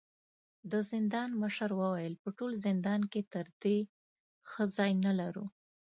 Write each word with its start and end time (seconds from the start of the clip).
د 0.71 0.73
زندان 0.91 1.29
مشر 1.41 1.69
وويل: 1.81 2.13
په 2.23 2.29
ټول 2.37 2.51
زندان 2.65 3.01
کې 3.11 3.21
تر 3.33 3.45
دې 3.61 3.77
ښه 4.49 4.63
ځای 4.77 4.91
نه 5.05 5.11
لرو. 5.19 5.45